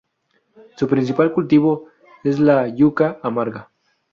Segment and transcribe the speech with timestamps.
[0.77, 1.87] Su principal cultivo
[2.23, 3.69] es la yuca amarga.